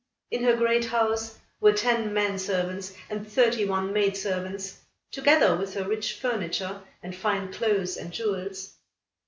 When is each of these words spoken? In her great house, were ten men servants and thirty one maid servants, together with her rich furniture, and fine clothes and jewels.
In 0.31 0.43
her 0.45 0.55
great 0.55 0.85
house, 0.85 1.37
were 1.59 1.73
ten 1.73 2.11
men 2.11 2.39
servants 2.39 2.95
and 3.07 3.27
thirty 3.31 3.65
one 3.65 3.93
maid 3.93 4.17
servants, 4.17 4.79
together 5.11 5.55
with 5.55 5.75
her 5.75 5.83
rich 5.87 6.19
furniture, 6.19 6.81
and 7.03 7.15
fine 7.15 7.53
clothes 7.53 7.97
and 7.97 8.11
jewels. 8.11 8.77